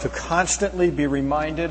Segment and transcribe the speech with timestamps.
[0.00, 1.70] to constantly be reminded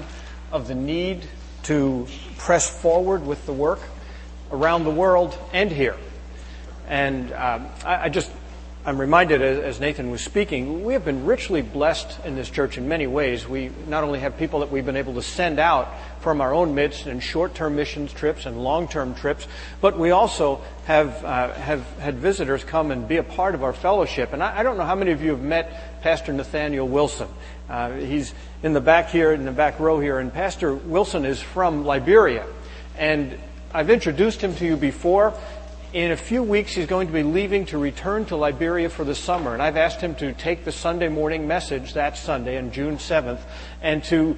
[0.51, 1.27] of the need
[1.63, 3.79] to press forward with the work
[4.51, 5.97] around the world and here.
[6.87, 8.31] And um, I, I, just,
[8.87, 12.87] I'm reminded as Nathan was speaking, we have been richly blessed in this church in
[12.87, 13.47] many ways.
[13.47, 16.75] We not only have people that we've been able to send out from our own
[16.75, 19.47] midst in short-term missions trips and long-term trips,
[19.81, 23.73] but we also have uh, have had visitors come and be a part of our
[23.73, 24.33] fellowship.
[24.33, 27.29] And I, I don't know how many of you have met Pastor Nathaniel Wilson.
[27.67, 31.41] Uh, he's in the back here, in the back row here, and Pastor Wilson is
[31.41, 32.45] from Liberia.
[32.99, 33.35] And
[33.73, 35.33] I've introduced him to you before.
[35.95, 39.15] In a few weeks, he's going to be leaving to return to Liberia for the
[39.15, 39.53] summer.
[39.53, 43.39] And I've asked him to take the Sunday morning message that Sunday on June 7th
[43.81, 44.35] and to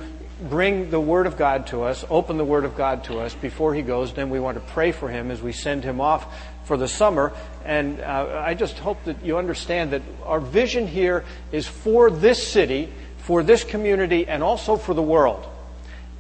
[0.51, 3.73] bring the Word of God to us, open the Word of God to us before
[3.73, 4.13] he goes.
[4.13, 6.31] Then we want to pray for him as we send him off
[6.65, 7.33] for the summer.
[7.65, 12.47] And uh, I just hope that you understand that our vision here is for this
[12.47, 15.43] city for this community and also for the world.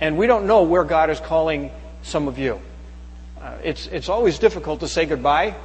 [0.01, 1.69] And we don't know where God is calling
[2.01, 2.59] some of you.
[3.47, 5.55] Uh, it's, it's always difficult to say goodbye,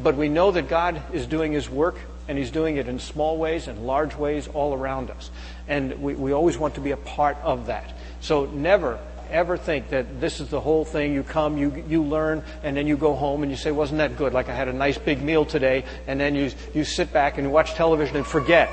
[0.00, 3.36] but we know that God is doing His work and He's doing it in small
[3.36, 5.28] ways and large ways all around us.
[5.66, 7.92] And we, we always want to be a part of that.
[8.20, 11.12] So never, ever think that this is the whole thing.
[11.12, 14.16] You come, you, you learn, and then you go home and you say, wasn't that
[14.16, 14.32] good?
[14.32, 17.50] Like I had a nice big meal today, and then you, you sit back and
[17.52, 18.70] watch television and forget.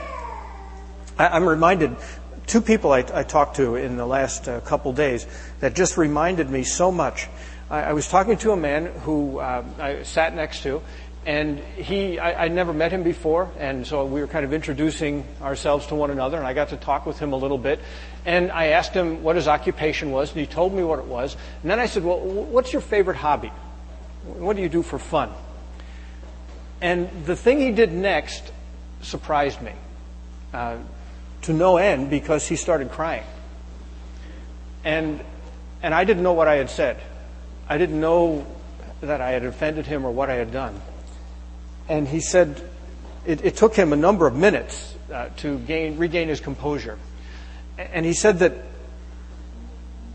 [1.17, 1.95] I'm reminded,
[2.45, 5.25] two people I, I talked to in the last uh, couple days
[5.59, 7.27] that just reminded me so much.
[7.69, 10.81] I, I was talking to a man who uh, I sat next to,
[11.25, 15.25] and he, I, I never met him before, and so we were kind of introducing
[15.41, 17.79] ourselves to one another, and I got to talk with him a little bit.
[18.25, 21.35] And I asked him what his occupation was, and he told me what it was.
[21.61, 23.51] And then I said, Well, what's your favorite hobby?
[24.25, 25.31] What do you do for fun?
[26.81, 28.51] And the thing he did next
[29.01, 29.73] surprised me.
[30.53, 30.77] Uh,
[31.43, 33.23] to no end because he started crying.
[34.83, 35.21] And,
[35.81, 36.97] and I didn't know what I had said.
[37.69, 38.45] I didn't know
[39.01, 40.79] that I had offended him or what I had done.
[41.89, 42.61] And he said
[43.25, 46.97] it, it took him a number of minutes uh, to gain, regain his composure.
[47.77, 48.53] And he said that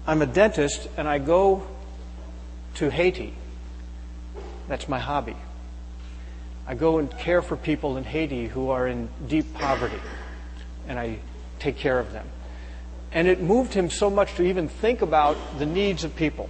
[0.07, 1.67] I'm a dentist and I go
[2.77, 3.35] to Haiti.
[4.67, 5.37] That's my hobby.
[6.67, 10.01] I go and care for people in Haiti who are in deep poverty
[10.89, 11.19] and I
[11.59, 12.27] take care of them.
[13.13, 16.49] And it moved him so much to even think about the needs of people.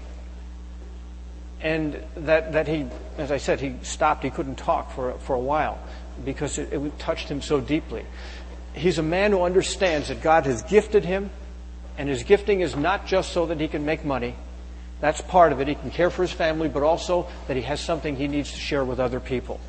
[1.62, 2.86] And that, that he,
[3.18, 5.78] as I said, he stopped, he couldn't talk for, for a while
[6.24, 8.04] because it, it touched him so deeply.
[8.74, 11.30] He's a man who understands that God has gifted him,
[11.96, 14.34] and his gifting is not just so that he can make money.
[15.00, 15.68] That's part of it.
[15.68, 18.58] He can care for his family, but also that he has something he needs to
[18.58, 19.60] share with other people.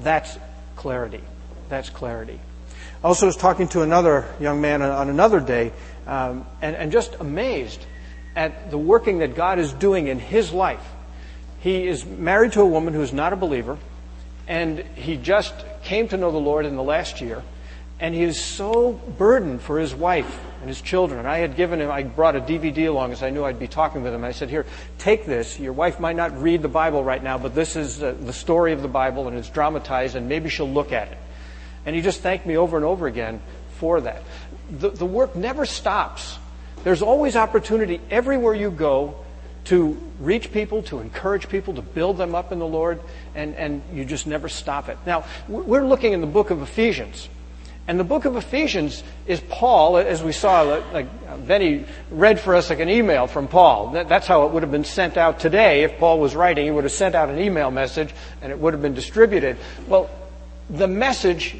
[0.00, 0.38] That's
[0.76, 1.22] clarity.
[1.68, 2.40] That's clarity.
[3.02, 5.72] I also was talking to another young man on another day
[6.06, 7.84] um, and, and just amazed
[8.36, 10.84] at the working that God is doing in his life.
[11.60, 13.76] He is married to a woman who is not a believer,
[14.48, 15.54] and he just
[15.84, 17.42] came to know the Lord in the last year,
[18.00, 21.26] and he is so burdened for his wife and his children.
[21.26, 24.02] I had given him, I brought a DVD along as I knew I'd be talking
[24.02, 24.24] with him.
[24.24, 24.64] I said, Here,
[24.96, 25.60] take this.
[25.60, 28.72] Your wife might not read the Bible right now, but this is uh, the story
[28.72, 31.18] of the Bible, and it's dramatized, and maybe she'll look at it.
[31.84, 33.42] And he just thanked me over and over again
[33.76, 34.22] for that.
[34.70, 36.38] The, the work never stops.
[36.84, 39.16] There's always opportunity everywhere you go
[39.70, 42.98] to reach people, to encourage people, to build them up in the Lord,
[43.36, 44.98] and, and you just never stop it.
[45.06, 47.28] Now, we're looking in the book of Ephesians.
[47.86, 51.06] And the book of Ephesians is Paul, as we saw, like
[51.46, 53.90] Benny read for us like an email from Paul.
[53.92, 55.84] That's how it would have been sent out today.
[55.84, 58.74] If Paul was writing, he would have sent out an email message and it would
[58.74, 59.56] have been distributed.
[59.86, 60.10] Well,
[60.68, 61.54] the message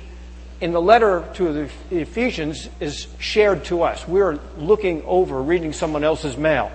[0.60, 4.08] in the letter to the Ephesians is shared to us.
[4.08, 6.72] We're looking over, reading someone else's mail.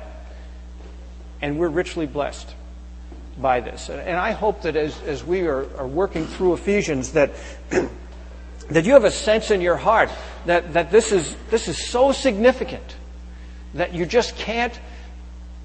[1.45, 2.55] And we're richly blessed
[3.39, 3.91] by this.
[3.91, 7.33] And I hope that as, as we are, are working through Ephesians, that,
[8.69, 10.09] that you have a sense in your heart
[10.47, 12.95] that, that this, is, this is so significant
[13.75, 14.73] that you just can't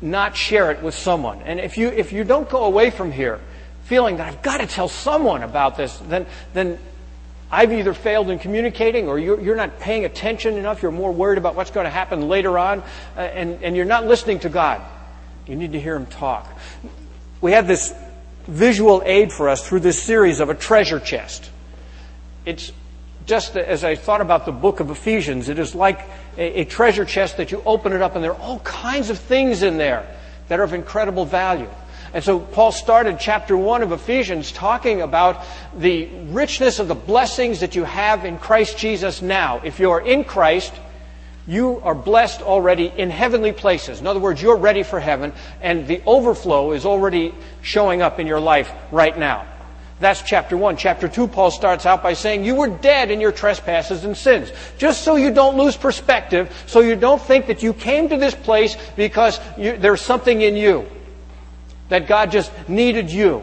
[0.03, 1.41] not share it with someone.
[1.47, 3.41] And if you, if you don't go away from here
[3.85, 6.79] feeling that I've got to tell someone about this, then, then
[7.51, 10.83] I've either failed in communicating or you're, you're, not paying attention enough.
[10.83, 12.83] You're more worried about what's going to happen later on,
[13.17, 14.83] uh, and, and you're not listening to God.
[15.51, 16.49] You need to hear Him talk.
[17.41, 17.93] We have this
[18.47, 21.51] visual aid for us through this series of a treasure chest.
[22.47, 22.71] It's
[23.27, 26.03] just as I thought about the book of Ephesians, it is like
[26.39, 29.19] a, a treasure chest that you open it up and there are all kinds of
[29.19, 30.07] things in there
[30.47, 31.69] that are of incredible value.
[32.15, 35.45] And so Paul started chapter 1 of Ephesians talking about
[35.77, 39.61] the richness of the blessings that you have in Christ Jesus now.
[39.65, 40.73] If you are in Christ,
[41.47, 44.01] You are blessed already in heavenly places.
[44.01, 48.27] In other words, you're ready for heaven, and the overflow is already showing up in
[48.27, 49.47] your life right now.
[50.01, 50.79] That's chapter 1.
[50.79, 54.51] Chapter 2, Paul starts out by saying, You were dead in your trespasses and sins.
[54.79, 58.35] Just so you don't lose perspective, so you don't think that you came to this
[58.35, 60.87] place because you, there's something in you,
[61.91, 63.43] that God just needed you.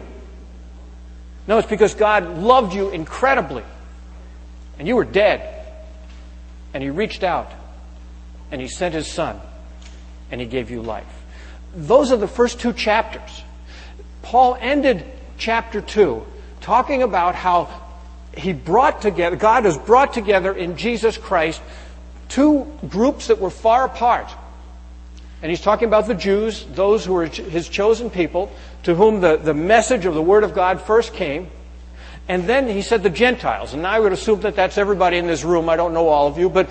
[1.46, 3.64] No, it's because God loved you incredibly,
[4.80, 5.64] and you were dead,
[6.74, 7.52] and He reached out,
[8.50, 9.40] and He sent His Son,
[10.30, 11.06] and He gave you life.
[11.74, 13.42] Those are the first two chapters.
[14.22, 15.04] Paul ended
[15.38, 16.24] chapter 2
[16.60, 17.68] talking about how
[18.36, 21.60] he brought together, God has brought together in Jesus Christ
[22.28, 24.30] two groups that were far apart.
[25.40, 28.52] And he's talking about the Jews, those who were his chosen people,
[28.82, 31.48] to whom the, the message of the Word of God first came.
[32.28, 33.72] And then he said the Gentiles.
[33.72, 35.68] And I would assume that that's everybody in this room.
[35.68, 36.68] I don't know all of you, but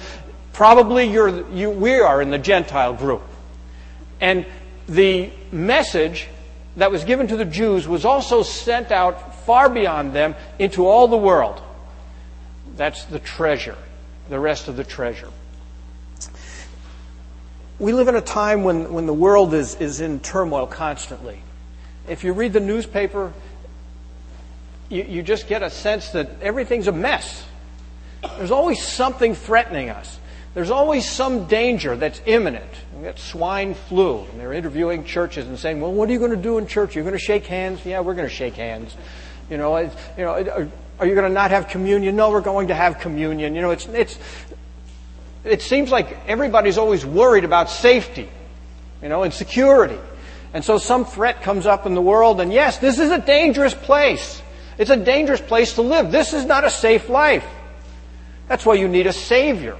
[0.58, 3.22] probably you're, you, we are in the Gentile group.
[4.20, 4.44] And
[4.88, 6.28] the message
[6.78, 11.08] that was given to the Jews was also sent out far beyond them into all
[11.10, 11.62] the world.
[12.76, 13.78] That's the treasure,
[14.30, 15.30] the rest of the treasure.
[17.78, 21.40] We live in a time when, when the world is, is in turmoil constantly.
[22.08, 23.32] If you read the newspaper,
[24.90, 27.46] you, you just get a sense that everything's a mess.
[28.40, 30.20] There's always something threatening us.
[30.58, 32.72] There's always some danger that's imminent.
[32.96, 36.32] We got swine flu, and they're interviewing churches and saying, "Well, what are you going
[36.32, 36.96] to do in church?
[36.96, 37.86] You're going to shake hands?
[37.86, 38.96] Yeah, we're going to shake hands.
[39.52, 40.66] You know, you know, uh,
[41.00, 42.16] are you going to not have communion?
[42.16, 43.54] No, we're going to have communion.
[43.54, 44.18] You know, it's it's.
[45.44, 48.28] It seems like everybody's always worried about safety,
[49.04, 50.00] you know, and security.
[50.56, 53.76] And so some threat comes up in the world, and yes, this is a dangerous
[53.76, 54.42] place.
[54.80, 56.12] It's a dangerous place to live.
[56.12, 57.46] This is not a safe life.
[58.48, 59.78] That's why you need a Savior.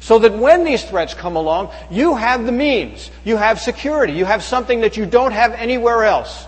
[0.00, 3.10] So that when these threats come along, you have the means.
[3.24, 4.14] You have security.
[4.14, 6.44] You have something that you don't have anywhere else.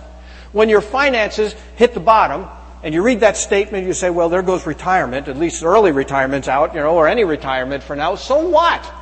[0.52, 2.48] When your finances hit the bottom,
[2.82, 6.48] and you read that statement, you say, well, there goes retirement, at least early retirement's
[6.48, 8.16] out, you know, or any retirement for now.
[8.16, 8.92] So what?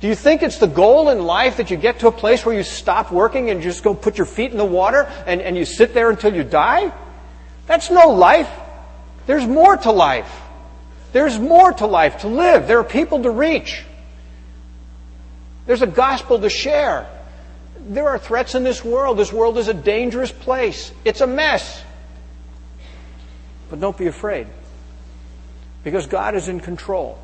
[0.00, 2.54] Do you think it's the goal in life that you get to a place where
[2.54, 5.64] you stop working and just go put your feet in the water and, and you
[5.64, 6.92] sit there until you die?
[7.66, 8.50] That's no life.
[9.26, 10.30] There's more to life.
[11.16, 12.68] There's more to life to live.
[12.68, 13.82] There are people to reach.
[15.64, 17.06] There's a gospel to share.
[17.88, 19.16] There are threats in this world.
[19.16, 20.92] This world is a dangerous place.
[21.06, 21.82] It's a mess.
[23.70, 24.46] But don't be afraid.
[25.84, 27.18] Because God is in control.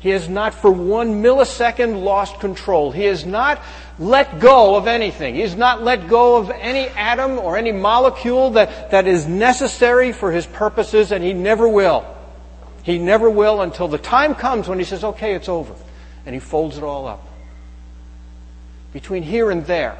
[0.00, 2.92] He has not for one millisecond lost control.
[2.92, 3.60] He has not
[3.98, 5.34] let go of anything.
[5.34, 10.12] He has not let go of any atom or any molecule that, that is necessary
[10.12, 12.14] for his purposes, and he never will.
[12.88, 15.74] He never will until the time comes when he says, okay, it's over.
[16.24, 17.28] And he folds it all up.
[18.94, 19.98] Between here and there,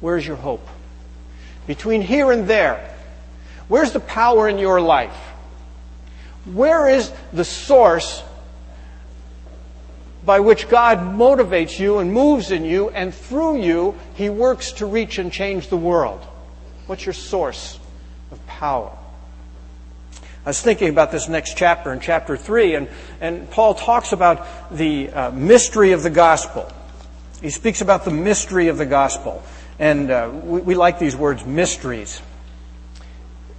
[0.00, 0.68] where's your hope?
[1.66, 2.94] Between here and there,
[3.66, 5.16] where's the power in your life?
[6.44, 8.22] Where is the source
[10.26, 14.84] by which God motivates you and moves in you, and through you, He works to
[14.84, 16.20] reach and change the world?
[16.86, 17.78] What's your source
[18.30, 18.94] of power?
[20.44, 22.88] I was thinking about this next chapter in chapter 3, and,
[23.18, 26.70] and Paul talks about the uh, mystery of the gospel.
[27.40, 29.42] He speaks about the mystery of the gospel.
[29.78, 32.20] And uh, we, we, like these words, mysteries.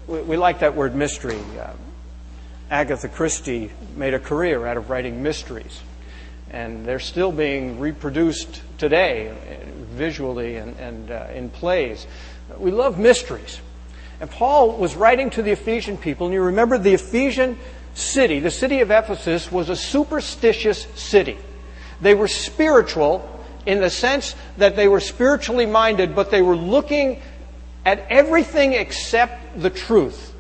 [0.06, 1.40] We, we like that word mystery.
[1.60, 1.72] Uh,
[2.70, 5.82] Agatha Christie made a career out of writing mysteries.
[6.52, 12.06] And they're still being reproduced today, uh, visually and, and uh, in plays.
[12.60, 13.60] We love mysteries.
[14.20, 17.58] And Paul was writing to the Ephesian people, and you remember the Ephesian
[17.94, 21.38] city, the city of Ephesus, was a superstitious city.
[22.02, 23.30] They were spiritual
[23.66, 27.22] in the sense that they were spiritually minded, but they were looking
[27.86, 30.35] at everything except the truth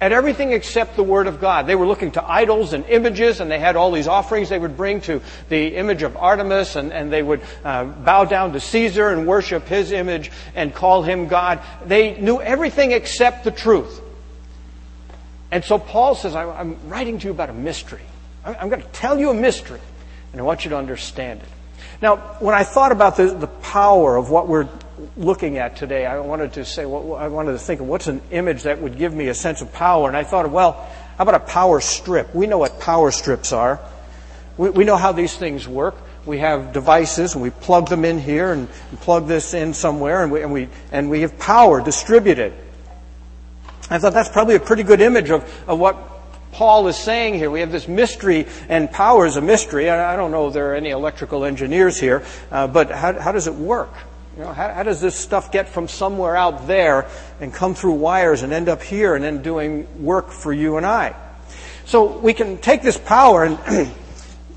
[0.00, 1.66] at everything except the Word of God.
[1.66, 4.76] They were looking to idols and images, and they had all these offerings they would
[4.76, 9.10] bring to the image of Artemis, and, and they would uh, bow down to Caesar
[9.10, 11.60] and worship his image and call him God.
[11.84, 14.00] They knew everything except the truth.
[15.50, 18.02] And so Paul says, I'm writing to you about a mystery.
[18.44, 19.80] I'm going to tell you a mystery,
[20.32, 21.48] and I want you to understand it.
[22.00, 24.68] Now, when I thought about the, the power of what we're
[25.16, 28.20] looking at today, I wanted to say, well, I wanted to think of what's an
[28.30, 30.08] image that would give me a sense of power.
[30.08, 30.72] And I thought, well,
[31.16, 32.34] how about a power strip?
[32.34, 33.80] We know what power strips are.
[34.56, 35.96] We, we know how these things work.
[36.26, 40.22] We have devices and we plug them in here and, and plug this in somewhere
[40.22, 42.52] and we, and, we, and we have power distributed.
[43.88, 45.96] I thought that's probably a pretty good image of, of what
[46.52, 47.50] Paul is saying here.
[47.50, 49.88] We have this mystery, and power is a mystery.
[49.88, 53.46] I don't know if there are any electrical engineers here, uh, but how, how, does
[53.46, 53.92] it work?
[54.40, 57.06] You know, how, how, does this stuff get from somewhere out there
[57.42, 60.86] and come through wires and end up here and then doing work for you and
[60.86, 61.14] I?
[61.84, 63.58] So we can take this power and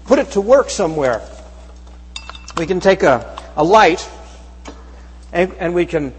[0.06, 1.22] put it to work somewhere.
[2.58, 4.10] We can take a, a light
[5.34, 6.14] and, and we can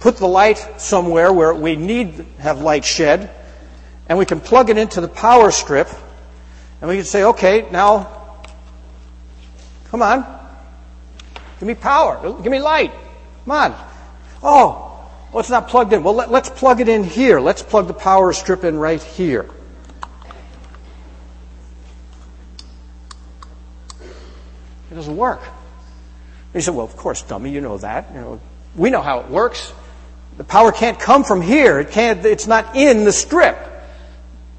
[0.00, 3.28] put the light somewhere where we need have light shed,
[4.08, 5.88] and we can plug it into the power strip,
[6.80, 8.40] and we can say, okay, now,
[9.90, 10.35] come on,
[11.58, 12.92] give me power, give me light,
[13.44, 13.88] come on.
[14.42, 14.86] Oh,
[15.32, 16.02] well, it's not plugged in.
[16.02, 17.40] Well, let, let's plug it in here.
[17.40, 19.48] Let's plug the power strip in right here.
[24.90, 25.42] It doesn't work.
[26.52, 28.08] He said, well, of course, dummy, you know that.
[28.14, 28.40] You know,
[28.76, 29.72] we know how it works.
[30.38, 31.80] The power can't come from here.
[31.80, 33.58] It can't, it's not in the strip.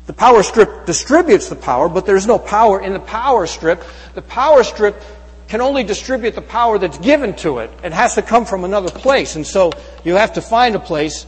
[0.06, 3.84] The power strip distributes the power, but there's no power in the power strip.
[4.14, 5.02] The power strip
[5.48, 7.72] can only distribute the power that's given to it.
[7.84, 9.36] It has to come from another place.
[9.36, 9.72] And so
[10.04, 11.26] you have to find a place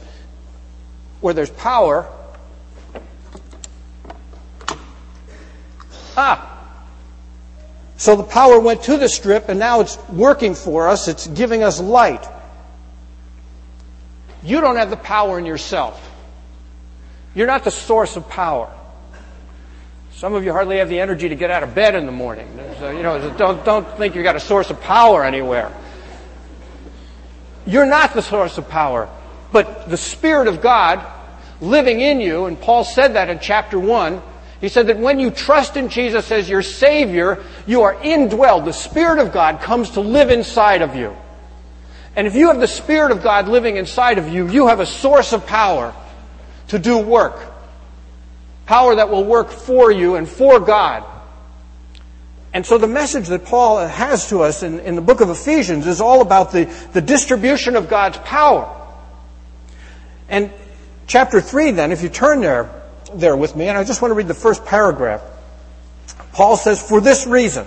[1.21, 2.07] where there's power.
[6.17, 6.45] Ah.
[7.95, 11.07] So the power went to the strip and now it's working for us.
[11.07, 12.25] It's giving us light.
[14.43, 16.05] You don't have the power in yourself.
[17.35, 18.73] You're not the source of power.
[20.19, 22.45] Some of you hardly have the energy to get out of bed in the morning.
[22.77, 25.71] So, you know, don't, don't think you've got a source of power anywhere.
[27.65, 29.07] You're not the source of power,
[29.53, 31.01] but the Spirit of God
[31.61, 34.21] living in you, and Paul said that in chapter 1.
[34.59, 38.65] He said that when you trust in Jesus as your Savior, you are indwelled.
[38.65, 41.15] The Spirit of God comes to live inside of you.
[42.17, 44.85] And if you have the Spirit of God living inside of you, you have a
[44.85, 45.95] source of power
[46.67, 47.48] to do work.
[48.69, 51.03] Power that will work for you and for God.
[52.53, 55.87] And so the message that Paul has to us in, in the book of Ephesians
[55.87, 58.69] is all about the, the distribution of God's power.
[60.29, 60.51] And
[61.07, 62.69] chapter 3 then, if you turn there,
[63.11, 65.23] there with me, and I just want to read the first paragraph.
[66.33, 67.65] Paul says, For this reason,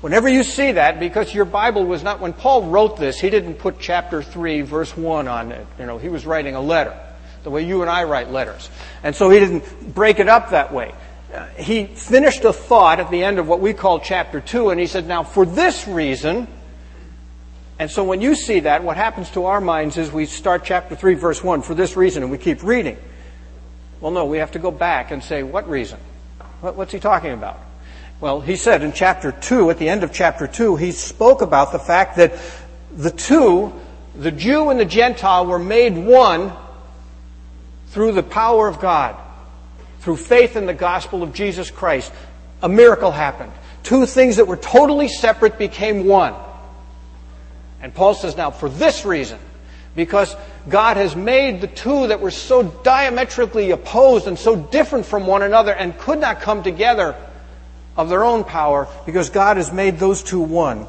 [0.00, 3.54] Whenever you see that, because your Bible was not, when Paul wrote this, he didn't
[3.54, 5.64] put chapter 3, verse 1 on it.
[5.78, 6.98] You know, he was writing a letter,
[7.42, 8.70] the way you and I write letters.
[9.02, 10.94] And so he didn't break it up that way.
[11.32, 14.78] Uh, he finished a thought at the end of what we call chapter 2, and
[14.78, 16.46] he said, Now, for this reason,
[17.78, 20.94] and so when you see that, what happens to our minds is we start chapter
[20.94, 22.96] 3, verse 1, for this reason, and we keep reading.
[24.00, 25.98] Well, no, we have to go back and say, What reason?
[26.60, 27.58] What's he talking about?
[28.20, 31.72] Well, he said in chapter 2, at the end of chapter 2, he spoke about
[31.72, 32.34] the fact that
[32.94, 33.72] the two,
[34.14, 36.52] the Jew and the Gentile, were made one
[37.92, 39.16] through the power of God,
[40.00, 42.12] through faith in the gospel of Jesus Christ.
[42.62, 43.52] A miracle happened.
[43.82, 46.34] Two things that were totally separate became one.
[47.80, 49.38] And Paul says, now, for this reason,
[49.94, 50.34] because
[50.68, 55.42] God has made the two that were so diametrically opposed and so different from one
[55.42, 57.14] another and could not come together
[57.96, 60.86] of their own power because God has made those two one.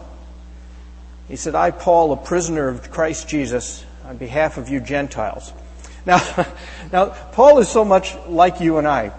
[1.27, 5.51] He said, I, Paul, a prisoner of Christ Jesus, on behalf of you Gentiles.
[6.05, 6.21] Now,
[6.91, 9.11] now, Paul is so much like you and I.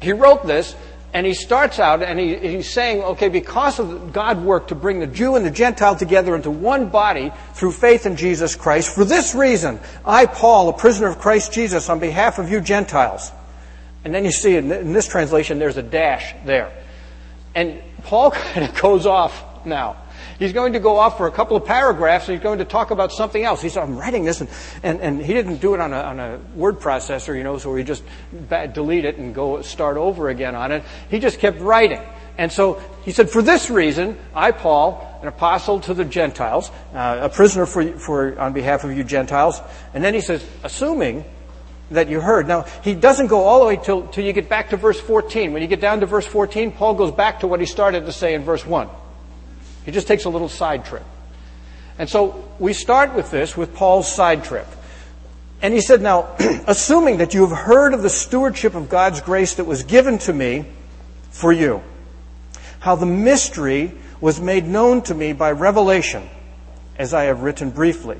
[0.00, 0.74] He wrote this,
[1.14, 4.98] and he starts out and he, he's saying, okay, because of God work to bring
[4.98, 9.04] the Jew and the Gentile together into one body through faith in Jesus Christ, for
[9.04, 13.30] this reason, I, Paul, a prisoner of Christ Jesus, on behalf of you Gentiles.
[14.04, 16.72] And then you see in this translation, there's a dash there.
[17.54, 19.96] And Paul kind of goes off now.
[20.44, 22.90] He's going to go off for a couple of paragraphs and he's going to talk
[22.90, 23.62] about something else.
[23.62, 24.50] He said, I'm writing this, and,
[24.82, 27.74] and, and he didn't do it on a, on a word processor, you know, so
[27.74, 28.04] he just
[28.74, 30.84] delete it and go start over again on it.
[31.08, 32.02] He just kept writing.
[32.36, 32.74] And so
[33.04, 37.64] he said, For this reason, I, Paul, an apostle to the Gentiles, uh, a prisoner
[37.64, 39.62] for, for, on behalf of you Gentiles.
[39.94, 41.24] And then he says, Assuming
[41.90, 42.46] that you heard.
[42.46, 45.54] Now, he doesn't go all the way till, till you get back to verse 14.
[45.54, 48.12] When you get down to verse 14, Paul goes back to what he started to
[48.12, 48.90] say in verse 1.
[49.84, 51.04] He just takes a little side trip.
[51.98, 54.66] And so we start with this, with Paul's side trip.
[55.62, 56.34] And he said, Now,
[56.66, 60.32] assuming that you have heard of the stewardship of God's grace that was given to
[60.32, 60.64] me
[61.30, 61.82] for you,
[62.80, 66.28] how the mystery was made known to me by revelation,
[66.98, 68.18] as I have written briefly.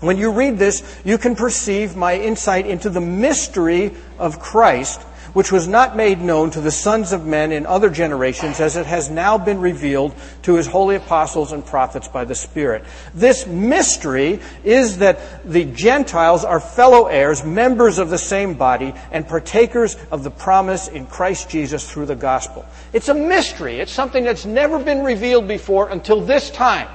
[0.00, 5.02] When you read this, you can perceive my insight into the mystery of Christ,
[5.32, 8.86] which was not made known to the sons of men in other generations, as it
[8.86, 12.84] has now been revealed to his holy apostles and prophets by the Spirit.
[13.14, 19.26] This mystery is that the Gentiles are fellow heirs, members of the same body, and
[19.26, 22.64] partakers of the promise in Christ Jesus through the gospel.
[22.92, 23.80] It's a mystery.
[23.80, 26.88] It's something that's never been revealed before until this time.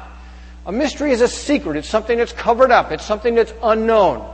[0.66, 1.78] A mystery is a secret.
[1.78, 2.92] It's something that's covered up.
[2.92, 4.32] It's something that's unknown.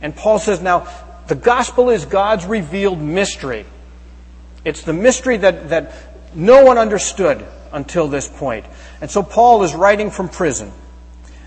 [0.00, 0.86] And Paul says now,
[1.32, 3.64] the gospel is God's revealed mystery.
[4.66, 5.94] It's the mystery that, that
[6.34, 8.66] no one understood until this point.
[9.00, 10.70] And so Paul is writing from prison.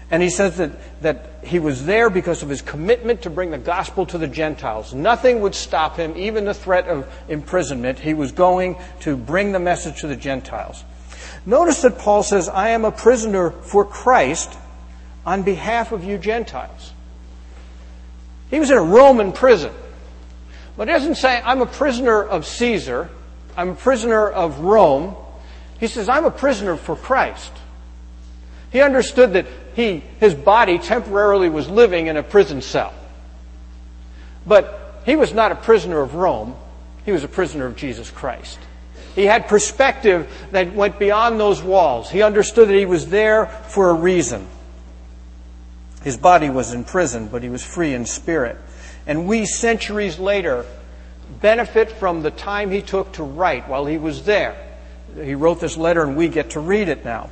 [0.09, 0.71] And he says that,
[1.03, 4.95] that he was there because of his commitment to bring the gospel to the Gentiles.
[4.95, 7.99] Nothing would stop him, even the threat of imprisonment.
[7.99, 10.83] He was going to bring the message to the Gentiles.
[11.45, 14.51] Notice that Paul says, I am a prisoner for Christ
[15.27, 16.91] on behalf of you Gentiles.
[18.49, 19.73] He was in a Roman prison.
[20.77, 23.09] But he doesn't say, I'm a prisoner of Caesar.
[23.55, 25.15] I'm a prisoner of Rome.
[25.79, 27.51] He says, I'm a prisoner for Christ.
[28.71, 32.93] He understood that he, his body temporarily was living in a prison cell.
[34.45, 36.55] But he was not a prisoner of Rome.
[37.05, 38.59] He was a prisoner of Jesus Christ.
[39.15, 42.09] He had perspective that went beyond those walls.
[42.09, 44.45] He understood that he was there for a reason.
[46.05, 48.57] His body was in prison, but he was free in spirit.
[49.07, 50.63] And we, centuries later,
[51.41, 54.55] benefit from the time he took to write while he was there.
[55.19, 57.31] He wrote this letter, and we get to read it now.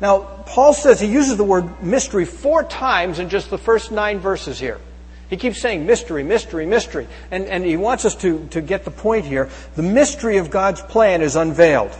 [0.00, 4.18] Now, Paul says he uses the word mystery four times in just the first nine
[4.18, 4.80] verses here.
[5.28, 7.08] He keeps saying mystery, mystery, mystery.
[7.30, 9.50] And, and he wants us to, to get the point here.
[9.74, 11.92] The mystery of God's plan is unveiled.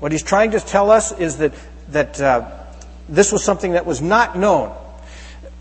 [0.00, 1.54] What he's trying to tell us is that,
[1.90, 2.63] that uh,
[3.08, 4.74] this was something that was not known.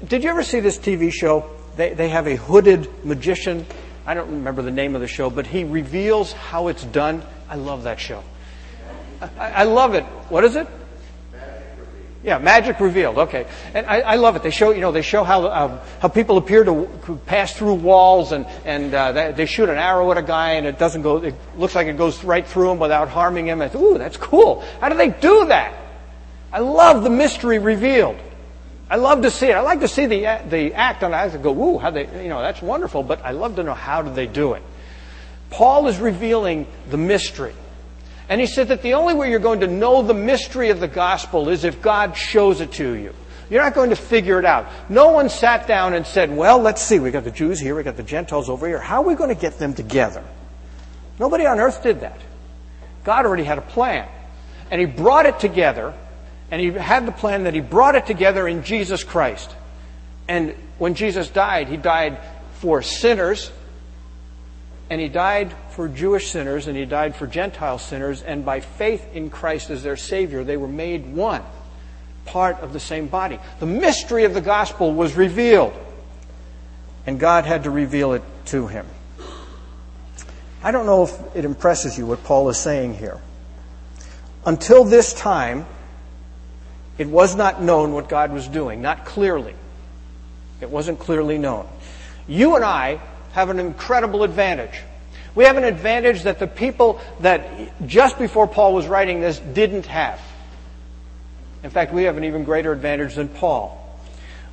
[0.07, 1.49] Did you ever see this TV show?
[1.75, 3.65] They, they have a hooded magician.
[4.05, 7.23] I don't remember the name of the show, but he reveals how it's done.
[7.49, 8.23] I love that show.
[9.21, 10.03] I, I love it.
[10.29, 10.67] What is it?
[12.23, 13.17] Yeah, magic revealed.
[13.17, 14.43] Okay, and I, I, love it.
[14.43, 18.31] They show, you know, they show how um, how people appear to pass through walls,
[18.31, 21.17] and and uh, they shoot an arrow at a guy, and it doesn't go.
[21.17, 23.61] It looks like it goes right through him without harming him.
[23.61, 24.61] And, Ooh, that's cool.
[24.79, 25.82] How do they do that?
[26.53, 28.17] I love the mystery revealed.
[28.87, 29.53] I love to see it.
[29.53, 31.17] I like to see the, the act on it.
[31.17, 34.03] I go, ooh, how they, you know, that's wonderful, but I love to know how
[34.03, 34.61] do they do it.
[35.49, 37.55] Paul is revealing the mystery.
[38.29, 40.87] And he said that the only way you're going to know the mystery of the
[40.87, 43.15] gospel is if God shows it to you.
[43.49, 44.67] You're not going to figure it out.
[44.89, 47.81] No one sat down and said, well, let's see, we got the Jews here, we
[47.81, 48.79] got the Gentiles over here.
[48.79, 50.23] How are we going to get them together?
[51.19, 52.19] Nobody on earth did that.
[53.03, 54.07] God already had a plan.
[54.69, 55.93] And he brought it together
[56.53, 59.49] and he had the plan that he brought it together in Jesus Christ.
[60.27, 62.19] And when Jesus died, he died
[62.59, 63.51] for sinners,
[64.87, 69.03] and he died for Jewish sinners, and he died for Gentile sinners, and by faith
[69.15, 71.41] in Christ as their Savior, they were made one,
[72.25, 73.39] part of the same body.
[73.59, 75.73] The mystery of the gospel was revealed,
[77.07, 78.85] and God had to reveal it to him.
[80.61, 83.19] I don't know if it impresses you what Paul is saying here.
[84.45, 85.65] Until this time,
[86.97, 89.55] it was not known what God was doing, not clearly.
[90.61, 91.67] It wasn't clearly known.
[92.27, 92.99] You and I
[93.33, 94.81] have an incredible advantage.
[95.35, 99.87] We have an advantage that the people that just before Paul was writing this didn't
[99.87, 100.21] have.
[101.63, 103.79] In fact, we have an even greater advantage than Paul.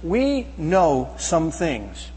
[0.03, 2.11] We know some things.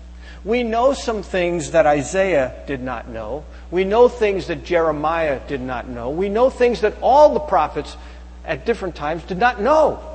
[0.45, 3.43] We know some things that Isaiah did not know.
[3.71, 6.09] We know things that Jeremiah did not know.
[6.09, 7.97] We know things that all the prophets
[8.45, 10.12] at different times did not know.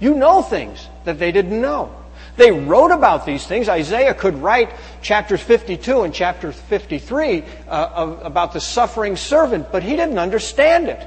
[0.00, 1.94] You know things that they didn't know.
[2.36, 3.68] They wrote about these things.
[3.68, 4.70] Isaiah could write
[5.02, 11.04] chapters 52 and chapter 53 uh, about the suffering servant, but he didn't understand it.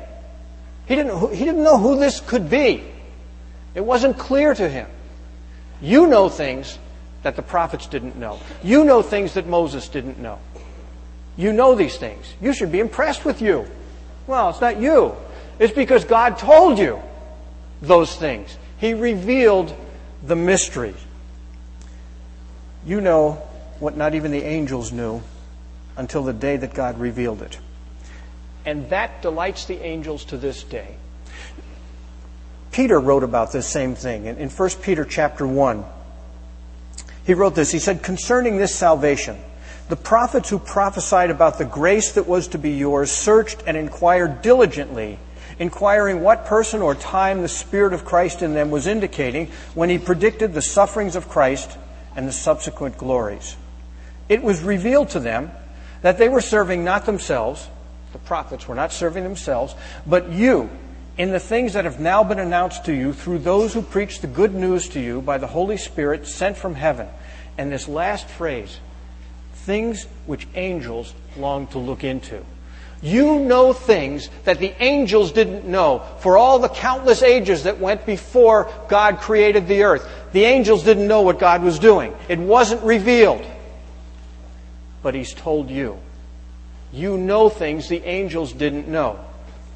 [0.88, 2.84] He didn't, he didn't know who this could be.
[3.76, 4.88] It wasn't clear to him.
[5.82, 6.78] You know things
[7.24, 8.40] that the prophets didn't know.
[8.62, 10.40] You know things that Moses didn't know.
[11.38, 12.26] You know these things.
[12.42, 13.66] You should be impressed with you.
[14.28, 15.16] Well, it's not you.
[15.60, 17.02] It's because God told you
[17.82, 18.58] those things.
[18.82, 19.76] He revealed
[20.26, 20.96] the mystery.
[22.84, 23.34] You know
[23.80, 25.22] what not even the angels knew
[25.96, 27.60] until the day that God revealed it.
[28.66, 30.96] And that delights the angels to this day.
[32.72, 35.86] Peter wrote about this same thing in, 1 Peter chapter 1.
[37.24, 37.72] He wrote this.
[37.72, 39.38] He said, Concerning this salvation,
[39.90, 44.42] the prophets who prophesied about the grace that was to be yours searched and inquired
[44.42, 45.20] diligently
[45.62, 50.00] inquiring what person or time the Spirit of Christ in them was indicating when he
[50.00, 51.78] predicted the sufferings of Christ
[52.16, 53.56] and the subsequent glories.
[54.28, 55.52] It was revealed to them
[56.02, 57.70] that they were serving not themselves,
[58.12, 59.76] the prophets were not serving themselves,
[60.08, 60.68] but you,
[61.16, 64.28] in the things that have now been announced to you through those who preach the
[64.28, 67.08] good news to you by the Holy Spirit sent from heaven.
[67.60, 68.80] And this last phrase,
[69.54, 72.44] things which angels long to look into.
[73.02, 78.06] You know things that the angels didn't know for all the countless ages that went
[78.06, 80.08] before God created the earth.
[80.34, 82.14] The angels didn't know what God was doing.
[82.30, 83.44] It wasn't revealed.
[85.02, 85.98] But He's told you.
[86.94, 89.20] You know things the angels didn't know.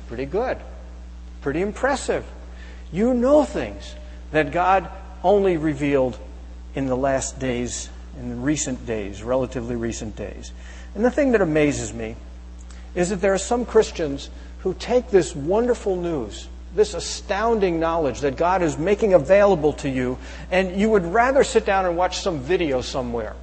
[0.08, 0.60] Pretty good.
[1.42, 2.26] Pretty impressive.
[2.92, 3.96] You know things
[4.32, 4.90] that God
[5.24, 6.20] only revealed
[6.76, 10.52] in the last days, in recent days, relatively recent days.
[10.94, 12.16] And the thing that amazes me
[12.96, 14.30] is that there are some Christians
[14.60, 20.18] who take this wonderful news, this astounding knowledge that God is making available to you,
[20.50, 23.36] and you would rather sit down and watch some video somewhere.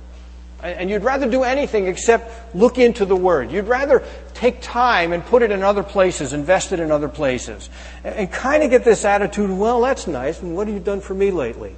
[0.63, 3.51] And you'd rather do anything except look into the Word.
[3.51, 7.69] You'd rather take time and put it in other places, invest it in other places.
[8.05, 11.15] And kind of get this attitude, well, that's nice, and what have you done for
[11.15, 11.75] me lately?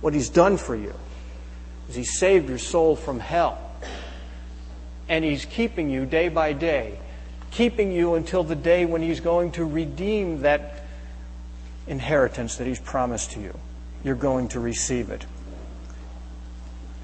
[0.00, 0.94] What He's done for you
[1.88, 3.63] is He saved your soul from hell
[5.08, 6.98] and He's keeping you day by day,
[7.50, 10.84] keeping you until the day when He's going to redeem that
[11.86, 13.58] inheritance that He's promised to you.
[14.02, 15.24] You're going to receive it.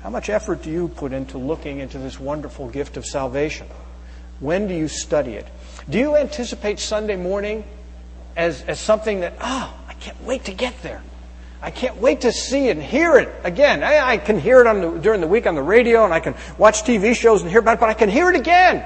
[0.02, 3.66] How much effort do you put into looking into this wonderful gift of salvation?
[4.40, 5.46] When do you study it?
[5.88, 7.64] Do you anticipate Sunday morning
[8.36, 11.02] as, as something that, oh, I can't wait to get there?
[11.62, 13.82] I can't wait to see and hear it again.
[13.82, 16.34] I, I can hear it the, during the week on the radio and I can
[16.56, 18.84] watch TV shows and hear about it, but I can hear it again.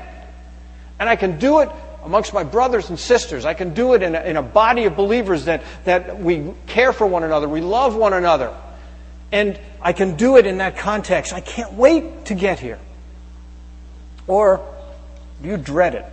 [0.98, 1.70] And I can do it
[2.04, 3.44] amongst my brothers and sisters.
[3.44, 6.92] I can do it in a, in a body of believers that, that we care
[6.92, 8.54] for one another, we love one another.
[9.30, 11.32] And I can do it in that context.
[11.32, 12.78] I can't wait to get here.
[14.26, 14.64] Or
[15.42, 16.04] do you dread it?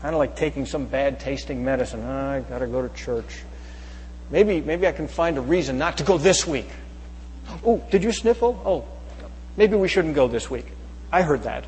[0.00, 2.02] Kind of like taking some bad tasting medicine.
[2.04, 3.42] Oh, I got to go to church.
[4.30, 6.68] Maybe, maybe I can find a reason not to go this week.
[7.64, 8.60] Oh, did you sniffle?
[8.64, 8.84] Oh,
[9.56, 10.66] maybe we shouldn't go this week.
[11.12, 11.64] I heard that.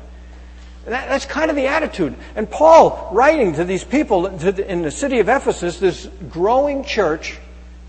[0.85, 2.15] that that's kind of the attitude.
[2.35, 6.83] And Paul, writing to these people to the, in the city of Ephesus, this growing
[6.83, 7.37] church,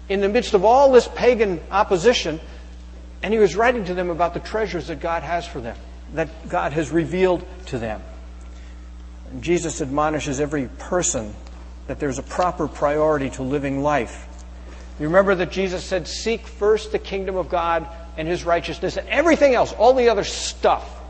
[0.09, 2.41] in the midst of all this pagan opposition,
[3.23, 5.77] and he was writing to them about the treasures that God has for them,
[6.15, 8.03] that God has revealed to them.
[9.31, 11.35] And Jesus admonishes every person
[11.87, 14.27] that there's a proper priority to living life.
[15.01, 19.09] You remember that Jesus said, Seek first the kingdom of God and his righteousness, and
[19.09, 21.01] everything else, all the other stuff,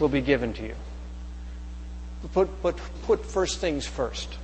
[0.00, 0.74] will be given to you.
[2.32, 4.36] Put, put, put first things first.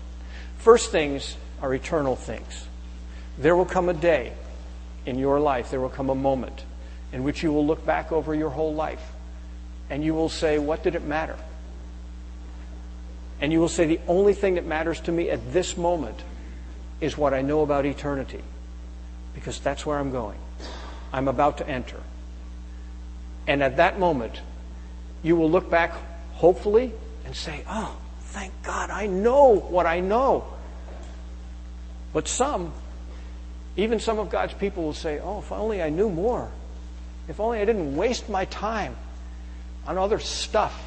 [0.59, 2.67] First things are eternal things.
[3.39, 4.33] There will come a day
[5.05, 6.65] in your life, there will come a moment
[7.13, 9.13] in which you will look back over your whole life
[9.91, 11.37] and you will say, What did it matter?
[13.41, 16.19] And you will say, The only thing that matters to me at this moment
[17.01, 18.43] is what I know about eternity.
[19.35, 20.39] Because that's where I'm going.
[21.13, 22.01] I'm about to enter.
[23.47, 24.41] And at that moment,
[25.23, 25.93] you will look back,
[26.35, 26.93] hopefully,
[27.25, 30.45] and say, Oh, thank God, I know what I know.
[32.13, 32.73] But some,
[33.77, 36.51] even some of God's people will say, Oh, if only I knew more.
[37.29, 38.97] If only I didn't waste my time
[39.87, 40.83] on other stuff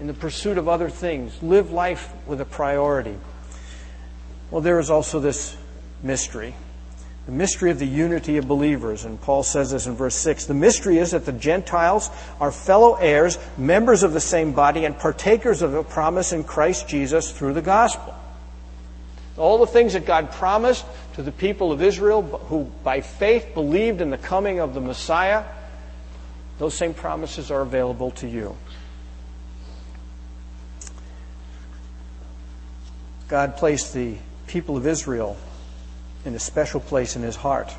[0.00, 1.42] in the pursuit of other things.
[1.42, 3.16] Live life with a priority.
[4.52, 5.56] Well, there is also this
[6.04, 6.54] mystery
[7.26, 9.04] the mystery of the unity of believers.
[9.04, 12.10] And Paul says this in verse 6 The mystery is that the Gentiles
[12.40, 16.88] are fellow heirs, members of the same body, and partakers of the promise in Christ
[16.88, 18.14] Jesus through the gospel.
[19.38, 20.84] All the things that God promised
[21.14, 25.44] to the people of Israel who by faith believed in the coming of the Messiah,
[26.58, 28.56] those same promises are available to you.
[33.28, 35.36] God placed the people of Israel
[36.24, 37.74] in a special place in his heart.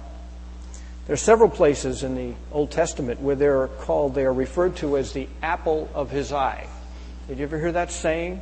[1.05, 4.97] There are several places in the Old Testament where they're called, they are referred to
[4.97, 6.67] as the apple of his eye.
[7.27, 8.41] Did you ever hear that saying?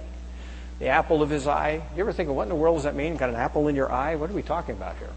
[0.80, 1.82] The apple of his eye?
[1.96, 3.18] You ever think of what in the world does that mean?
[3.18, 4.16] Got an apple in your eye?
[4.16, 5.10] What are we talking about here?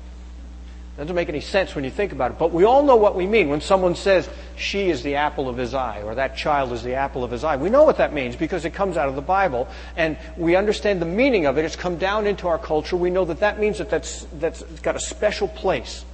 [0.96, 2.38] Doesn't make any sense when you think about it.
[2.38, 5.56] But we all know what we mean when someone says, she is the apple of
[5.56, 7.56] his eye, or that child is the apple of his eye.
[7.56, 11.02] We know what that means because it comes out of the Bible, and we understand
[11.02, 11.64] the meaning of it.
[11.64, 12.96] It's come down into our culture.
[12.96, 16.04] We know that that means that that's, that's got a special place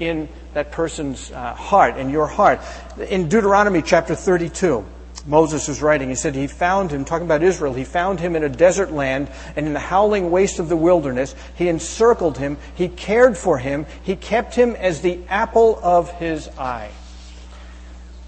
[0.00, 2.60] in that person's uh, heart, in your heart.
[2.98, 4.84] In Deuteronomy chapter 32,
[5.30, 6.08] Moses was writing.
[6.08, 9.30] He said he found him, talking about Israel, he found him in a desert land
[9.54, 11.36] and in the howling waste of the wilderness.
[11.54, 12.58] He encircled him.
[12.74, 13.86] He cared for him.
[14.02, 16.90] He kept him as the apple of his eye.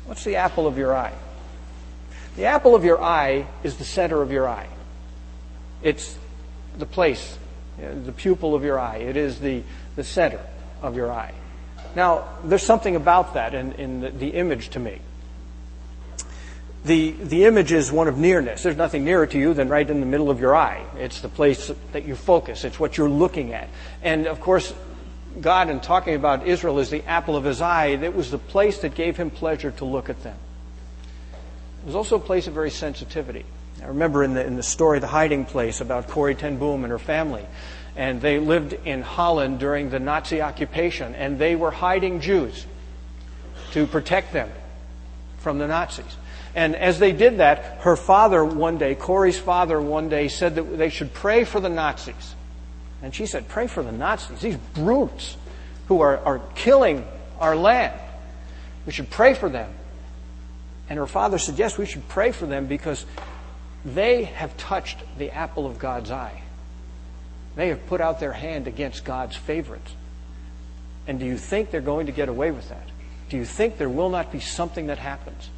[0.07, 1.13] What's the apple of your eye?
[2.37, 4.69] The apple of your eye is the center of your eye.
[5.83, 6.17] It's
[6.79, 7.37] the place,
[7.79, 8.99] the pupil of your eye.
[8.99, 9.65] It is the,
[9.97, 10.41] the center
[10.81, 11.35] of your eye.
[11.97, 15.01] Now, there's something about that in, in the, the image to me.
[16.85, 18.65] The, the image is one of nearness.
[18.65, 20.85] There's nothing nearer to you than right in the middle of your eye.
[20.97, 22.65] It's the place that you focus.
[22.65, 23.69] It's what you're looking at.
[24.03, 24.75] And of course,
[25.41, 28.79] God, in talking about Israel as the apple of his eye, it was the place
[28.79, 30.37] that gave him pleasure to look at them.
[31.83, 33.45] It was also a place of very sensitivity.
[33.81, 36.91] I remember in the, in the story, The Hiding Place, about Corrie ten Boom and
[36.91, 37.47] her family.
[37.95, 42.67] And they lived in Holland during the Nazi occupation, and they were hiding Jews
[43.73, 44.51] to protect them
[45.39, 46.17] from the Nazis.
[46.55, 50.77] And as they did that, her father one day, Corrie's father one day, said that
[50.77, 52.35] they should pray for the Nazis.
[53.03, 55.37] And she said, Pray for the Nazis, these brutes
[55.89, 57.07] who are, are killing
[57.41, 57.99] our land.
[58.87, 59.73] We should pray for them.
[60.89, 63.07] And her father said, Yes, we should pray for them because
[63.85, 66.43] they have touched the apple of God's eye.
[67.57, 69.93] They have put out their hand against God's favorites.
[71.07, 72.89] And do you think they're going to get away with that?
[73.29, 75.51] Do you think there will not be something that happens?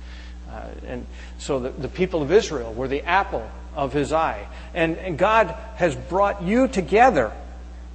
[0.55, 1.07] Uh, and
[1.39, 4.47] so the, the people of Israel were the apple of his eye.
[4.73, 7.33] And, and God has brought you together.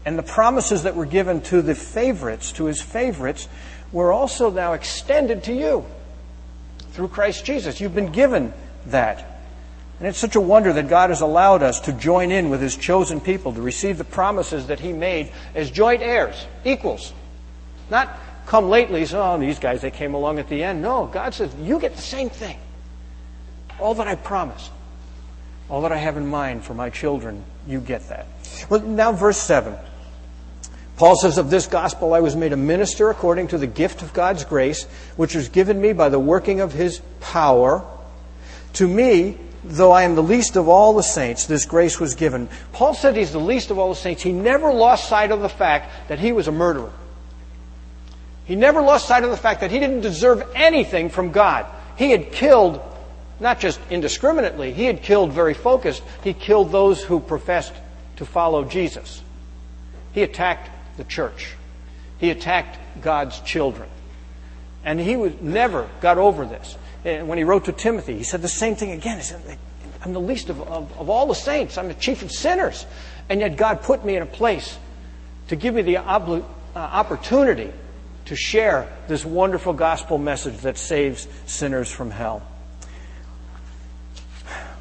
[0.05, 3.47] And the promises that were given to the favorites, to his favorites,
[3.91, 5.85] were also now extended to you
[6.91, 7.79] through Christ Jesus.
[7.79, 8.53] You've been given
[8.87, 9.41] that.
[9.99, 12.75] And it's such a wonder that God has allowed us to join in with His
[12.75, 17.13] chosen people to receive the promises that He made as joint heirs, equals.
[17.89, 18.17] Not
[18.49, 20.81] come lately, so, oh, these guys, they came along at the end.
[20.81, 22.57] No, God says, you get the same thing.
[23.79, 24.71] All that I promised,
[25.69, 28.25] all that I have in mind for my children, you get that.
[28.67, 29.75] Well, now, verse 7.
[30.97, 34.13] Paul says, Of this gospel I was made a minister according to the gift of
[34.13, 34.85] God's grace,
[35.15, 37.85] which was given me by the working of His power.
[38.73, 42.49] To me, though I am the least of all the saints, this grace was given.
[42.73, 44.23] Paul said he's the least of all the saints.
[44.23, 46.91] He never lost sight of the fact that he was a murderer.
[48.49, 51.67] He never lost sight of the fact that he didn't deserve anything from God.
[51.97, 52.81] He had killed,
[53.39, 56.01] not just indiscriminately, he had killed very focused.
[56.23, 57.73] He killed those who professed
[58.15, 59.21] to follow Jesus.
[60.13, 61.53] He attacked the church.
[62.17, 63.87] He attacked God's children.
[64.83, 66.75] And he was, never got over this.
[67.05, 69.17] And when he wrote to Timothy, he said the same thing again.
[69.17, 69.59] He said,
[70.03, 71.77] I'm the least of, of, of all the saints.
[71.77, 72.87] I'm the chief of sinners.
[73.29, 74.75] And yet God put me in a place
[75.49, 76.43] to give me the obli-
[76.75, 77.71] uh, opportunity
[78.29, 82.41] to share this wonderful gospel message that saves sinners from hell.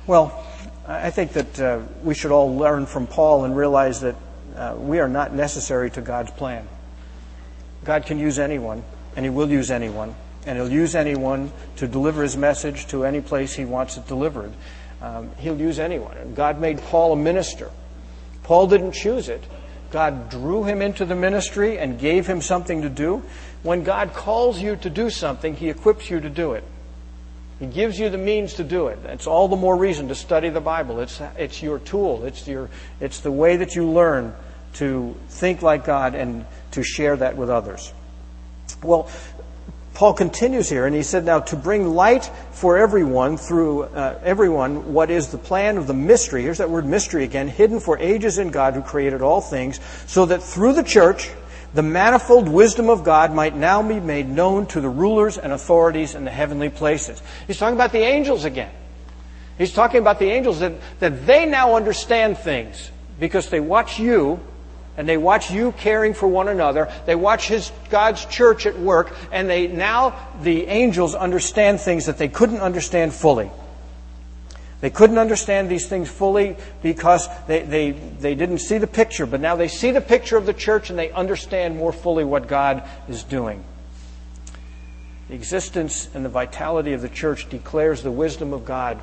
[0.06, 0.44] Well,
[0.86, 4.16] I think that uh, we should all learn from Paul and realize that
[4.56, 6.66] uh, we are not necessary to God's plan.
[7.84, 8.82] God can use anyone,
[9.16, 10.14] and He will use anyone
[10.48, 14.50] and he'll use anyone to deliver his message to any place he wants it delivered.
[15.02, 16.32] Um, he'll use anyone.
[16.34, 17.70] God made Paul a minister.
[18.44, 19.44] Paul didn't choose it.
[19.90, 23.22] God drew him into the ministry and gave him something to do.
[23.62, 26.64] When God calls you to do something, he equips you to do it.
[27.58, 28.98] He gives you the means to do it.
[29.04, 31.00] It's all the more reason to study the Bible.
[31.00, 32.24] It's, it's your tool.
[32.24, 32.70] It's, your,
[33.00, 34.34] it's the way that you learn
[34.74, 37.92] to think like God and to share that with others.
[38.82, 39.10] Well,
[39.98, 44.92] Paul continues here, and he said, Now to bring light for everyone through uh, everyone,
[44.92, 46.42] what is the plan of the mystery?
[46.42, 50.24] Here's that word mystery again, hidden for ages in God who created all things, so
[50.26, 51.32] that through the church,
[51.74, 56.14] the manifold wisdom of God might now be made known to the rulers and authorities
[56.14, 57.20] in the heavenly places.
[57.48, 58.70] He's talking about the angels again.
[59.58, 64.38] He's talking about the angels that, that they now understand things because they watch you
[64.98, 66.92] and they watch you caring for one another.
[67.06, 72.18] They watch his God's church at work, and they now the angels understand things that
[72.18, 73.48] they couldn't understand fully.
[74.80, 79.40] They couldn't understand these things fully because they, they, they didn't see the picture, but
[79.40, 82.82] now they see the picture of the church and they understand more fully what God
[83.08, 83.64] is doing.
[85.28, 89.02] The existence and the vitality of the church declares the wisdom of God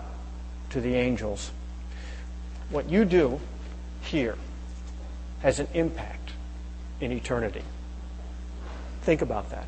[0.71, 1.51] to the angels.
[2.69, 3.39] What you do
[4.01, 4.35] here
[5.45, 6.31] has an impact
[6.99, 7.61] in eternity.
[9.03, 9.67] Think about that.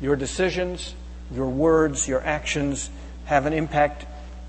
[0.00, 0.94] Your decisions,
[1.30, 2.88] your words, your actions
[3.26, 4.06] have an impact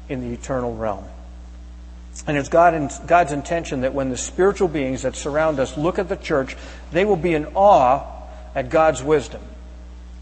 [0.08, 1.04] in the eternal realm.
[2.26, 6.08] And it's God God's intention that when the spiritual beings that surround us look at
[6.08, 6.56] the church,
[6.94, 8.02] they will be in awe
[8.56, 9.42] at God's wisdom.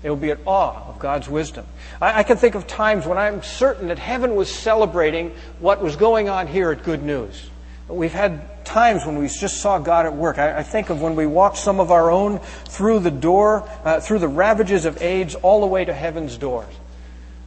[0.01, 1.67] They will be in awe of God's wisdom.
[2.01, 5.95] I, I can think of times when I'm certain that heaven was celebrating what was
[5.95, 7.51] going on here at Good News.
[7.87, 10.37] We've had times when we just saw God at work.
[10.37, 14.01] I, I think of when we walked some of our own through the door, uh,
[14.01, 16.73] through the ravages of AIDS, all the way to heaven's doors.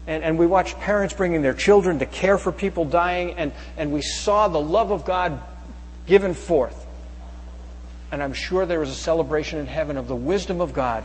[0.06, 3.92] And, and we watched parents bringing their children to care for people dying, and, and
[3.92, 5.42] we saw the love of God
[6.06, 6.86] given forth.
[8.10, 11.04] And I'm sure there was a celebration in heaven of the wisdom of God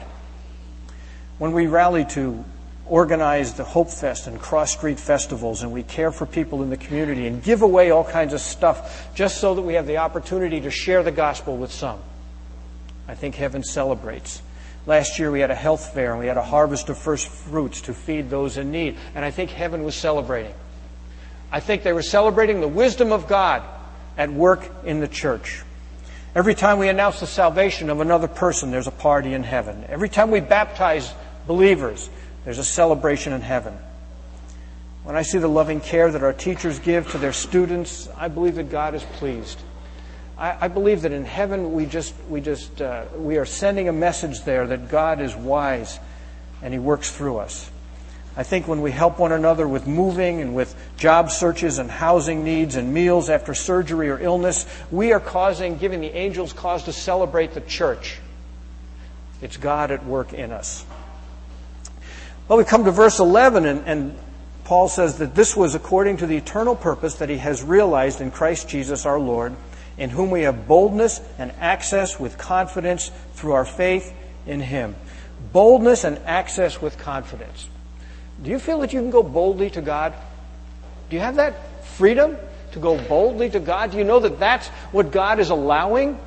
[1.37, 2.43] when we rally to
[2.87, 6.77] organize the Hope Fest and Cross Street festivals, and we care for people in the
[6.77, 10.61] community and give away all kinds of stuff just so that we have the opportunity
[10.61, 11.99] to share the gospel with some.
[13.07, 14.41] I think heaven celebrates.
[14.85, 17.81] Last year we had a health fair and we had a harvest of first fruits
[17.81, 20.53] to feed those in need, and I think heaven was celebrating.
[21.51, 23.63] I think they were celebrating the wisdom of God
[24.17, 25.63] at work in the church.
[26.35, 29.85] Every time we announce the salvation of another person, there's a party in heaven.
[29.87, 31.13] Every time we baptize
[31.47, 32.09] believers,
[32.45, 33.77] there's a celebration in heaven.
[35.03, 38.55] When I see the loving care that our teachers give to their students, I believe
[38.55, 39.59] that God is pleased.
[40.37, 43.93] I, I believe that in heaven we just we just uh, we are sending a
[43.93, 45.99] message there that God is wise
[46.61, 47.69] and He works through us.
[48.37, 52.43] I think when we help one another with moving and with job searches and housing
[52.43, 56.91] needs and meals after surgery or illness, we are causing, giving the angels cause to
[56.91, 58.17] celebrate the church.
[59.41, 60.85] It's God at work in us.
[62.47, 64.19] Well, we come to verse 11, and, and
[64.65, 68.29] Paul says that this was according to the eternal purpose that he has realized in
[68.29, 69.55] Christ Jesus our Lord,
[69.97, 74.13] in whom we have boldness and access with confidence through our faith
[74.45, 74.95] in him.
[75.53, 77.67] Boldness and access with confidence.
[78.43, 80.13] Do you feel that you can go boldly to God?
[81.09, 82.37] Do you have that freedom
[82.73, 83.89] to go boldly to God?
[83.89, 86.19] Do you know that that's what God is allowing?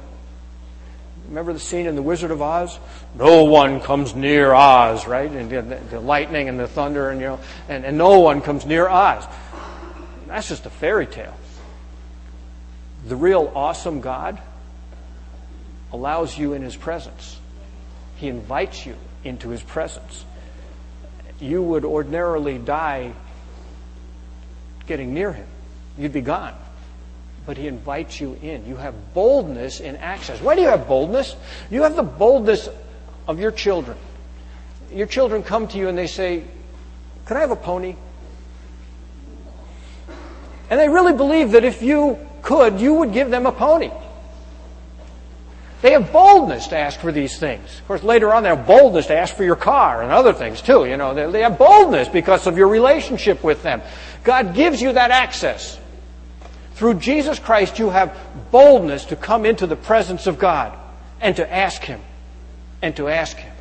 [1.29, 2.79] Remember the scene in The Wizard of Oz?
[3.15, 5.31] No one comes near Oz, right?
[5.31, 8.65] And the, the lightning and the thunder, and you know, and, and no one comes
[8.65, 9.25] near Oz.
[10.27, 11.37] That's just a fairy tale.
[13.07, 14.41] The real awesome God
[15.93, 17.39] allows you in His presence.
[18.17, 20.25] He invites you into His presence.
[21.41, 23.13] You would ordinarily die
[24.87, 25.47] getting near Him.
[25.99, 26.55] You'd be gone
[27.49, 28.67] but he invites you in.
[28.67, 30.39] You have boldness in access.
[30.39, 31.35] Why do you have boldness?
[31.71, 32.69] You have the boldness
[33.27, 33.97] of your children.
[34.93, 36.45] Your children come to you and they say,
[37.25, 37.97] Could I have a pony?
[40.69, 43.93] And they really believe that if you could, you would give them a pony.
[45.81, 47.79] They have boldness to ask for these things.
[47.79, 50.61] Of course, later on, they have boldness to ask for your car and other things
[50.61, 50.85] too.
[50.85, 53.81] You know, they have boldness because of your relationship with them.
[54.23, 55.81] God gives you that access.
[56.79, 58.17] Through Jesus Christ, you have
[58.53, 60.79] boldness to come into the presence of God
[61.21, 62.01] and to ask Him.
[62.81, 63.53] And to ask Him.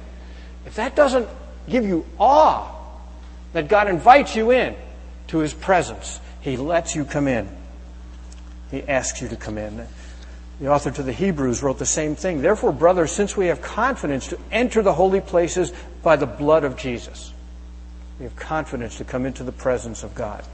[0.67, 1.27] If that doesn't
[1.67, 2.71] give you awe
[3.53, 4.75] that God invites you in
[5.29, 7.49] to His presence, He lets you come in.
[8.69, 9.87] He asks you to come in.
[10.59, 12.43] The author to the Hebrews wrote the same thing.
[12.43, 16.77] Therefore, brothers, since we have confidence to enter the holy places by the blood of
[16.77, 17.33] Jesus,
[18.19, 20.45] we have confidence to come into the presence of God.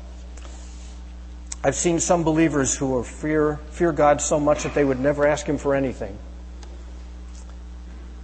[1.64, 5.46] I've seen some believers who fear, fear God so much that they would never ask
[5.46, 6.18] Him for anything.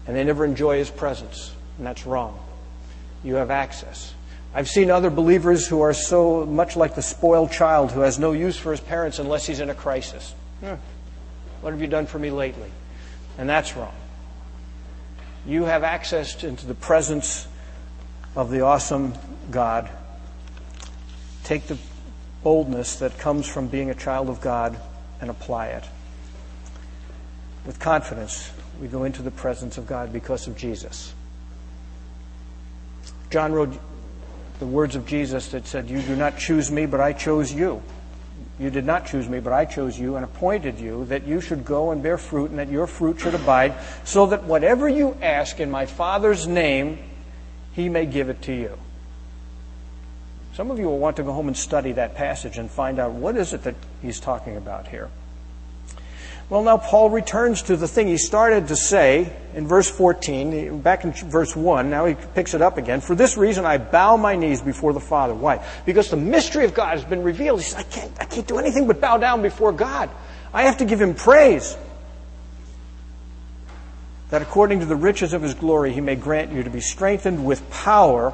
[0.06, 1.56] And they never enjoy His presence.
[1.78, 2.38] And that's wrong.
[3.24, 4.14] You have access.
[4.54, 8.32] I've seen other believers who are so much like the spoiled child who has no
[8.32, 10.34] use for his parents unless he's in a crisis.
[11.62, 12.72] What have you done for me lately?
[13.38, 13.94] And that's wrong.
[15.46, 17.48] You have access into the presence
[18.36, 19.14] of the awesome
[19.52, 19.90] God.
[21.44, 21.78] Take the
[22.44, 24.80] boldness that comes from being a child of God
[25.22, 25.84] and apply it.
[27.66, 31.14] With confidence, we go into the presence of God because of Jesus.
[33.30, 33.78] John wrote
[34.60, 37.82] the words of Jesus that said, You do not choose me, but I chose you.
[38.60, 41.64] You did not choose me, but I chose you and appointed you that you should
[41.64, 43.74] go and bear fruit and that your fruit should abide,
[44.04, 47.00] so that whatever you ask in my Father's name,
[47.74, 48.78] he may give it to you.
[50.60, 53.14] Some of you will want to go home and study that passage and find out
[53.14, 55.08] what is it that he's talking about here.
[56.50, 61.06] Well, now Paul returns to the thing he started to say in verse 14, back
[61.06, 61.90] in verse 1.
[61.90, 63.00] Now he picks it up again.
[63.00, 65.34] For this reason I bow my knees before the Father.
[65.34, 65.66] Why?
[65.86, 67.62] Because the mystery of God has been revealed.
[67.62, 70.10] He says, I can't, I can't do anything but bow down before God.
[70.54, 71.78] I have to give him praise.
[74.32, 77.46] That according to the riches of his glory he may grant you to be strengthened
[77.46, 78.34] with power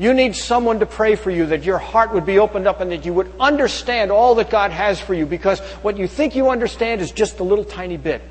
[0.00, 2.90] You need someone to pray for you that your heart would be opened up and
[2.90, 6.48] that you would understand all that God has for you because what you think you
[6.48, 8.22] understand is just a little tiny bit.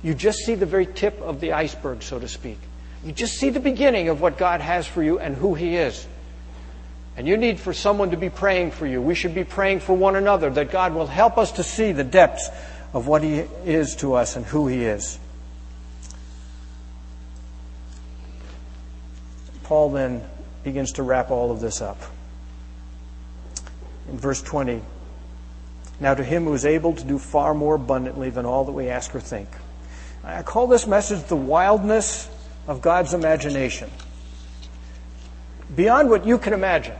[0.00, 2.60] You just see the very tip of the iceberg, so to speak.
[3.04, 6.06] You just see the beginning of what God has for you and who He is.
[7.16, 9.02] And you need for someone to be praying for you.
[9.02, 12.04] We should be praying for one another that God will help us to see the
[12.04, 12.48] depths
[12.92, 15.18] of what He is to us and who He is.
[19.64, 20.22] Paul then
[20.68, 21.98] begins to wrap all of this up.
[24.10, 24.82] In verse 20,
[25.98, 28.90] now to him who is able to do far more abundantly than all that we
[28.90, 29.48] ask or think.
[30.22, 32.28] I call this message the wildness
[32.66, 33.90] of God's imagination.
[35.74, 36.96] Beyond what you can imagine.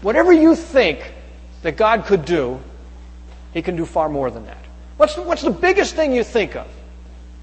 [0.00, 1.12] Whatever you think
[1.60, 2.58] that God could do,
[3.52, 4.64] He can do far more than that.
[4.96, 6.66] What's the, what's the biggest thing you think of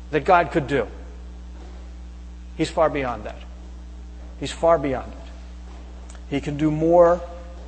[0.09, 0.88] that God could do?
[2.57, 3.38] He's far beyond that.
[4.39, 5.20] He's far beyond it.
[6.32, 7.21] He can do more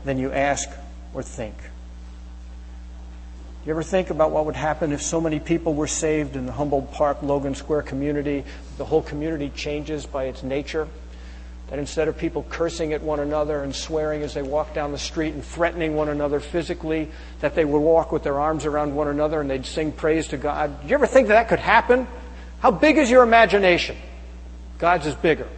[0.06, 0.70] than you ask
[1.14, 1.58] or think.
[1.58, 6.46] Do you ever think about what would happen if so many people were saved in
[6.46, 8.46] the Humboldt Park, Logan Square community?
[8.78, 10.88] The whole community changes by its nature.
[11.70, 14.98] That instead of people cursing at one another and swearing as they walk down the
[14.98, 17.12] street and threatening one another physically,
[17.42, 20.38] that they would walk with their arms around one another and they'd sing praise to
[20.38, 20.82] God.
[20.82, 22.08] Do you ever think that that could happen?
[22.60, 23.98] How big is your imagination?
[24.78, 25.50] God's is bigger.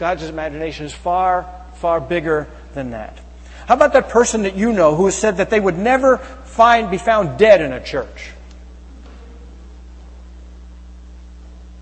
[0.00, 3.18] God's imagination is far, far bigger than that.
[3.66, 6.90] How about that person that you know who has said that they would never find,
[6.90, 8.30] be found dead in a church?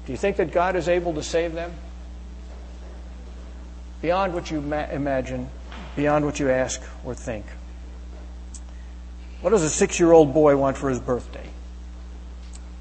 [0.04, 1.72] Do you think that God is able to save them?
[4.02, 5.48] Beyond what you ma- imagine,
[5.94, 7.46] beyond what you ask or think.
[9.42, 11.48] What does a six year old boy want for his birthday?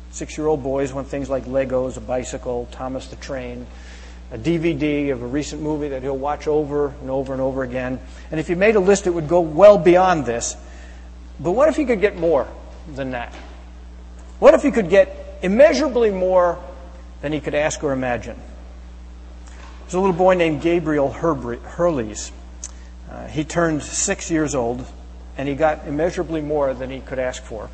[0.09, 3.67] Six year old boys want things like Legos, a bicycle, Thomas the Train,
[4.31, 7.99] a DVD of a recent movie that he'll watch over and over and over again.
[8.29, 10.55] And if you made a list, it would go well beyond this.
[11.39, 12.47] But what if he could get more
[12.93, 13.33] than that?
[14.39, 16.59] What if he could get immeasurably more
[17.21, 18.39] than he could ask or imagine?
[19.81, 22.31] There's a little boy named Gabriel Hurleys.
[23.09, 24.85] Uh, he turned six years old,
[25.37, 27.69] and he got immeasurably more than he could ask for.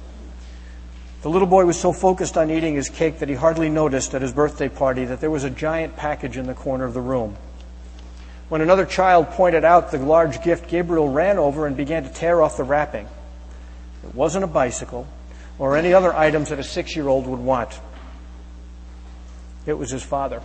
[1.24, 4.21] The little boy was so focused on eating his cake that he hardly noticed at
[4.21, 7.38] his birthday party that there was a giant package in the corner of the room.
[8.49, 12.41] When another child pointed out the large gift, Gabriel ran over and began to tear
[12.41, 13.07] off the wrapping.
[14.03, 15.07] It wasn't a bicycle
[15.57, 17.80] or any other items that a six year old would want.
[19.65, 20.41] It was his father.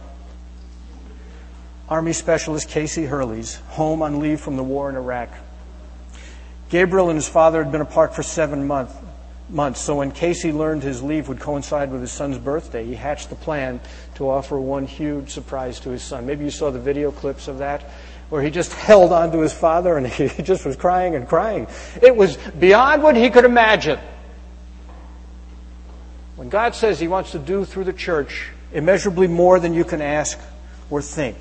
[1.88, 5.30] Army Specialist Casey Hurleys, home on leave from the war in Iraq.
[6.70, 8.94] Gabriel and his father had been apart for seven months
[9.50, 9.80] months.
[9.80, 13.36] So when Casey learned his leave would coincide with his son's birthday, he hatched the
[13.36, 13.80] plan
[14.16, 16.26] to offer one huge surprise to his son.
[16.26, 17.82] Maybe you saw the video clips of that,
[18.28, 21.66] where he just held on to his father and he just was crying and crying.
[22.02, 23.98] It was beyond what he could imagine.
[26.36, 30.00] When God says he wants to do through the church immeasurably more than you can
[30.00, 30.38] ask
[30.90, 31.36] or think,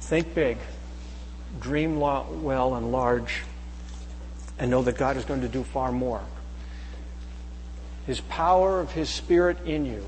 [0.00, 0.58] think big,
[1.60, 3.42] dream well and large
[4.58, 6.22] and know that God is going to do far more.
[8.06, 10.06] His power of His Spirit in you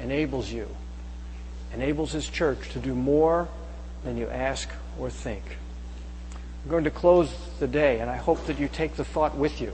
[0.00, 0.68] enables you,
[1.72, 3.48] enables His church to do more
[4.04, 5.42] than you ask or think.
[6.64, 9.60] I'm going to close the day, and I hope that you take the thought with
[9.60, 9.72] you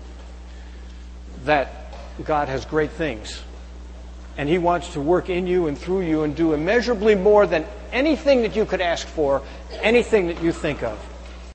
[1.44, 1.92] that
[2.24, 3.40] God has great things.
[4.36, 7.64] And He wants to work in you and through you and do immeasurably more than
[7.92, 9.42] anything that you could ask for,
[9.82, 10.98] anything that you think of.